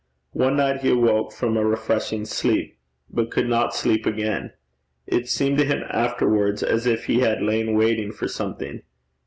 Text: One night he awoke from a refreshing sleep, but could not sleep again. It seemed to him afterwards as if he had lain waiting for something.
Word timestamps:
One 0.33 0.55
night 0.57 0.81
he 0.81 0.89
awoke 0.89 1.31
from 1.31 1.55
a 1.57 1.63
refreshing 1.63 2.25
sleep, 2.25 2.79
but 3.07 3.29
could 3.29 3.47
not 3.47 3.75
sleep 3.75 4.07
again. 4.07 4.51
It 5.05 5.29
seemed 5.29 5.59
to 5.59 5.63
him 5.63 5.83
afterwards 5.91 6.63
as 6.63 6.87
if 6.87 7.05
he 7.05 7.19
had 7.19 7.43
lain 7.43 7.77
waiting 7.77 8.11
for 8.11 8.27
something. 8.27 8.81